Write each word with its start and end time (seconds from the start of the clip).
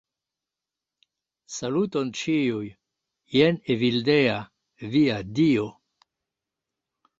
Saluton 1.55 2.09
ĉiuj, 2.21 2.71
jen 3.37 3.61
Evildea, 3.75 4.41
via 4.97 5.21
dio. 5.43 5.71